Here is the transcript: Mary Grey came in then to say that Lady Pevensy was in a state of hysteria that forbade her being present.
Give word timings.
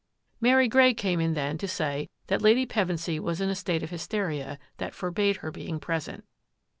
Mary 0.39 0.67
Grey 0.67 0.95
came 0.95 1.19
in 1.19 1.35
then 1.35 1.59
to 1.59 1.67
say 1.67 2.09
that 2.25 2.41
Lady 2.41 2.65
Pevensy 2.65 3.19
was 3.19 3.39
in 3.39 3.49
a 3.49 3.55
state 3.55 3.83
of 3.83 3.91
hysteria 3.91 4.57
that 4.77 4.95
forbade 4.95 5.37
her 5.45 5.51
being 5.51 5.79
present. 5.79 6.25